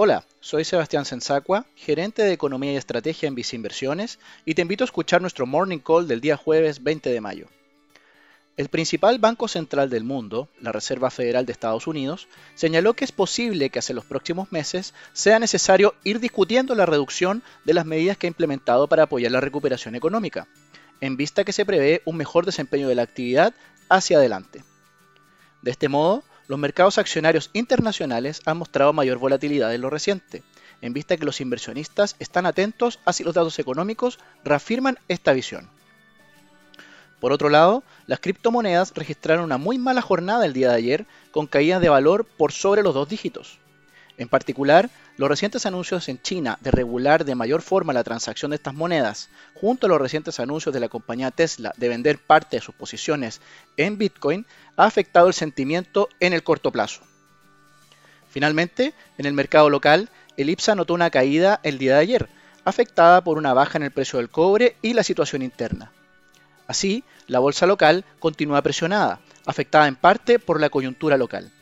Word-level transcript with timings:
Hola, 0.00 0.24
soy 0.38 0.62
Sebastián 0.62 1.04
Sensacua, 1.04 1.66
gerente 1.74 2.22
de 2.22 2.32
Economía 2.32 2.72
y 2.72 2.76
Estrategia 2.76 3.26
en 3.26 3.34
Vice 3.34 3.56
Inversiones, 3.56 4.20
y 4.44 4.54
te 4.54 4.62
invito 4.62 4.84
a 4.84 4.86
escuchar 4.86 5.20
nuestro 5.20 5.44
Morning 5.44 5.80
Call 5.80 6.06
del 6.06 6.20
día 6.20 6.36
jueves 6.36 6.84
20 6.84 7.10
de 7.10 7.20
mayo. 7.20 7.48
El 8.56 8.68
principal 8.68 9.18
banco 9.18 9.48
central 9.48 9.90
del 9.90 10.04
mundo, 10.04 10.48
la 10.60 10.70
Reserva 10.70 11.10
Federal 11.10 11.46
de 11.46 11.50
Estados 11.50 11.88
Unidos, 11.88 12.28
señaló 12.54 12.94
que 12.94 13.04
es 13.04 13.10
posible 13.10 13.70
que 13.70 13.80
hacia 13.80 13.96
los 13.96 14.04
próximos 14.04 14.52
meses 14.52 14.94
sea 15.14 15.40
necesario 15.40 15.96
ir 16.04 16.20
discutiendo 16.20 16.76
la 16.76 16.86
reducción 16.86 17.42
de 17.64 17.74
las 17.74 17.84
medidas 17.84 18.16
que 18.16 18.28
ha 18.28 18.34
implementado 18.34 18.86
para 18.86 19.02
apoyar 19.02 19.32
la 19.32 19.40
recuperación 19.40 19.96
económica, 19.96 20.46
en 21.00 21.16
vista 21.16 21.42
que 21.42 21.52
se 21.52 21.66
prevé 21.66 22.02
un 22.04 22.16
mejor 22.16 22.46
desempeño 22.46 22.86
de 22.86 22.94
la 22.94 23.02
actividad 23.02 23.52
hacia 23.88 24.18
adelante. 24.18 24.62
De 25.62 25.72
este 25.72 25.88
modo, 25.88 26.22
los 26.48 26.58
mercados 26.58 26.98
accionarios 26.98 27.50
internacionales 27.52 28.40
han 28.46 28.56
mostrado 28.56 28.92
mayor 28.92 29.18
volatilidad 29.18 29.74
en 29.74 29.82
lo 29.82 29.90
reciente, 29.90 30.42
en 30.80 30.94
vista 30.94 31.16
que 31.16 31.26
los 31.26 31.40
inversionistas 31.40 32.16
están 32.18 32.46
atentos 32.46 32.98
a 33.04 33.12
si 33.12 33.22
los 33.22 33.34
datos 33.34 33.58
económicos 33.58 34.18
reafirman 34.44 34.98
esta 35.08 35.32
visión. 35.34 35.68
Por 37.20 37.32
otro 37.32 37.50
lado, 37.50 37.82
las 38.06 38.20
criptomonedas 38.20 38.92
registraron 38.94 39.44
una 39.44 39.58
muy 39.58 39.76
mala 39.76 40.00
jornada 40.00 40.46
el 40.46 40.52
día 40.52 40.70
de 40.70 40.76
ayer, 40.76 41.06
con 41.32 41.46
caídas 41.46 41.82
de 41.82 41.88
valor 41.88 42.24
por 42.24 42.52
sobre 42.52 42.82
los 42.82 42.94
dos 42.94 43.08
dígitos. 43.08 43.58
En 44.18 44.28
particular, 44.28 44.90
los 45.16 45.28
recientes 45.28 45.64
anuncios 45.64 46.08
en 46.08 46.20
China 46.20 46.58
de 46.60 46.72
regular 46.72 47.24
de 47.24 47.36
mayor 47.36 47.62
forma 47.62 47.92
la 47.92 48.02
transacción 48.02 48.50
de 48.50 48.56
estas 48.56 48.74
monedas, 48.74 49.30
junto 49.54 49.86
a 49.86 49.88
los 49.88 50.00
recientes 50.00 50.40
anuncios 50.40 50.74
de 50.74 50.80
la 50.80 50.88
compañía 50.88 51.30
Tesla 51.30 51.72
de 51.76 51.88
vender 51.88 52.18
parte 52.18 52.56
de 52.56 52.60
sus 52.60 52.74
posiciones 52.74 53.40
en 53.76 53.96
Bitcoin, 53.96 54.44
ha 54.76 54.86
afectado 54.86 55.28
el 55.28 55.34
sentimiento 55.34 56.08
en 56.18 56.32
el 56.32 56.42
corto 56.42 56.72
plazo. 56.72 57.02
Finalmente, 58.28 58.92
en 59.18 59.26
el 59.26 59.34
mercado 59.34 59.70
local, 59.70 60.10
el 60.36 60.50
IPSA 60.50 60.74
notó 60.74 60.94
una 60.94 61.10
caída 61.10 61.60
el 61.62 61.78
día 61.78 61.94
de 61.94 62.00
ayer, 62.00 62.28
afectada 62.64 63.22
por 63.22 63.38
una 63.38 63.54
baja 63.54 63.78
en 63.78 63.84
el 63.84 63.92
precio 63.92 64.18
del 64.18 64.30
cobre 64.30 64.76
y 64.82 64.94
la 64.94 65.04
situación 65.04 65.42
interna. 65.42 65.92
Así, 66.66 67.04
la 67.28 67.38
bolsa 67.38 67.66
local 67.66 68.04
continúa 68.18 68.62
presionada, 68.62 69.20
afectada 69.46 69.86
en 69.86 69.96
parte 69.96 70.40
por 70.40 70.60
la 70.60 70.70
coyuntura 70.70 71.16
local. 71.16 71.52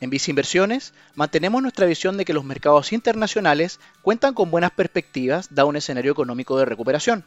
En 0.00 0.08
Vice 0.08 0.30
Inversiones 0.30 0.94
mantenemos 1.14 1.60
nuestra 1.60 1.84
visión 1.84 2.16
de 2.16 2.24
que 2.24 2.32
los 2.32 2.44
mercados 2.44 2.92
internacionales 2.92 3.80
cuentan 4.00 4.32
con 4.32 4.50
buenas 4.50 4.70
perspectivas 4.70 5.48
dado 5.54 5.68
un 5.68 5.76
escenario 5.76 6.12
económico 6.12 6.58
de 6.58 6.64
recuperación. 6.64 7.24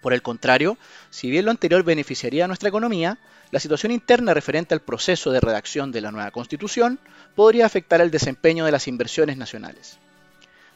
Por 0.00 0.12
el 0.12 0.22
contrario, 0.22 0.78
si 1.10 1.30
bien 1.30 1.46
lo 1.46 1.50
anterior 1.50 1.82
beneficiaría 1.82 2.44
a 2.44 2.46
nuestra 2.46 2.68
economía, 2.68 3.18
la 3.50 3.58
situación 3.58 3.90
interna 3.90 4.34
referente 4.34 4.74
al 4.74 4.82
proceso 4.82 5.32
de 5.32 5.40
redacción 5.40 5.90
de 5.90 6.00
la 6.00 6.12
nueva 6.12 6.30
constitución 6.30 7.00
podría 7.34 7.66
afectar 7.66 8.00
el 8.00 8.10
desempeño 8.10 8.64
de 8.64 8.72
las 8.72 8.86
inversiones 8.86 9.36
nacionales. 9.36 9.98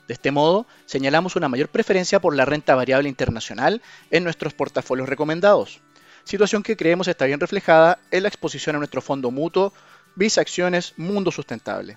De 0.08 0.14
este 0.14 0.32
modo, 0.32 0.66
señalamos 0.86 1.36
una 1.36 1.48
mayor 1.48 1.68
preferencia 1.68 2.20
por 2.20 2.34
la 2.34 2.46
renta 2.46 2.74
variable 2.74 3.08
internacional 3.08 3.82
en 4.10 4.24
nuestros 4.24 4.54
portafolios 4.54 5.08
recomendados, 5.08 5.80
situación 6.24 6.62
que 6.62 6.76
creemos 6.76 7.08
está 7.08 7.26
bien 7.26 7.40
reflejada 7.40 7.98
en 8.10 8.22
la 8.22 8.28
exposición 8.28 8.76
a 8.76 8.78
nuestro 8.78 9.00
fondo 9.00 9.30
mutuo 9.30 9.72
Visa 10.18 10.40
Acciones 10.40 10.94
Mundo 10.96 11.30
Sustentable. 11.30 11.96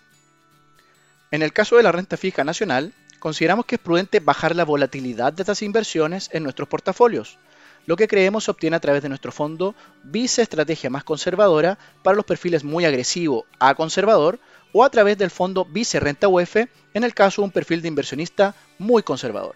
En 1.32 1.42
el 1.42 1.54
caso 1.54 1.78
de 1.78 1.82
la 1.82 1.92
renta 1.92 2.18
fija 2.18 2.44
nacional, 2.44 2.94
consideramos 3.18 3.66
que 3.66 3.76
es 3.76 3.82
prudente 3.82 4.20
bajar 4.20 4.56
la 4.56 4.64
volatilidad 4.64 5.34
de 5.34 5.42
estas 5.42 5.64
inversiones 5.64 6.30
en 6.32 6.44
nuestros 6.44 6.70
portafolios, 6.70 7.40
lo 7.88 7.96
que 7.96 8.08
creemos 8.08 8.44
se 8.44 8.52
obtiene 8.52 8.76
a 8.76 8.80
través 8.80 9.02
de 9.02 9.10
nuestro 9.10 9.32
fondo 9.32 9.74
Vice 10.04 10.44
Estrategia 10.44 10.92
Más 10.92 11.04
Conservadora 11.04 11.80
para 12.04 12.16
los 12.16 12.26
perfiles 12.26 12.64
muy 12.64 12.86
agresivo 12.86 13.48
a 13.58 13.74
conservador 13.74 14.40
o 14.72 14.84
a 14.84 14.92
través 14.92 15.18
del 15.18 15.32
fondo 15.32 15.66
Vice 15.66 16.00
Renta 16.00 16.28
UF 16.28 16.58
en 16.58 17.04
el 17.04 17.16
caso 17.16 17.42
de 17.42 17.46
un 17.48 17.52
perfil 17.52 17.82
de 17.82 17.88
inversionista 17.88 18.54
muy 18.78 19.02
conservador. 19.02 19.56